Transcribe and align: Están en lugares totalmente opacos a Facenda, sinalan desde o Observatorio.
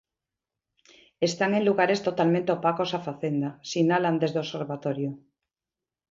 Están 1.27 1.51
en 1.57 1.63
lugares 1.69 1.99
totalmente 2.07 2.51
opacos 2.57 2.89
a 2.97 2.99
Facenda, 3.07 3.49
sinalan 3.71 4.15
desde 4.21 4.39
o 4.39 4.43
Observatorio. 4.45 5.11